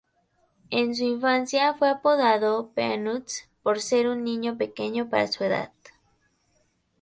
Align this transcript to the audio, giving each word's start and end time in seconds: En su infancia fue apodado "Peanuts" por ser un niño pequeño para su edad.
En 0.71 0.95
su 0.95 1.03
infancia 1.03 1.75
fue 1.75 1.87
apodado 1.87 2.69
"Peanuts" 2.71 3.47
por 3.61 3.79
ser 3.79 4.07
un 4.07 4.23
niño 4.23 4.57
pequeño 4.57 5.11
para 5.11 5.27
su 5.27 5.43
edad. 5.43 5.71